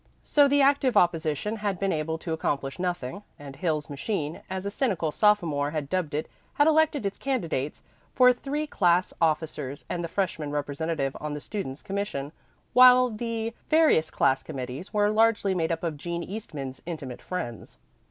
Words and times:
So 0.23 0.47
the 0.47 0.63
active 0.63 0.97
opposition 0.97 1.57
had 1.57 1.79
been 1.79 1.93
able 1.93 2.17
to 2.17 2.33
accomplish 2.33 2.79
nothing, 2.79 3.21
and 3.37 3.55
Hill's 3.55 3.87
machine, 3.87 4.41
as 4.49 4.65
a 4.65 4.71
cynical 4.71 5.11
sophomore 5.11 5.69
had 5.69 5.89
dubbed 5.89 6.15
it, 6.15 6.27
had 6.55 6.65
elected 6.65 7.05
its 7.05 7.19
candidates 7.19 7.83
for 8.15 8.33
three 8.33 8.65
class 8.65 9.13
officers 9.21 9.85
and 9.89 10.03
the 10.03 10.07
freshman 10.07 10.49
representative 10.49 11.15
on 11.21 11.35
the 11.35 11.39
Students' 11.39 11.83
Commission, 11.83 12.31
while 12.73 13.11
the 13.11 13.53
various 13.69 14.09
class 14.09 14.41
committees 14.41 14.91
were 14.91 15.11
largely 15.11 15.53
made 15.53 15.71
up 15.71 15.83
of 15.83 15.97
Jean 15.97 16.23
Eastman's 16.23 16.81
intimate 16.87 17.21
friends. 17.21 17.77